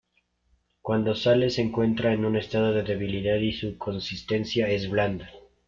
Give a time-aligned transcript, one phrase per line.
[0.81, 5.29] Cuando sale se encuentra en un estado de debilidad y su consistencia es blanda.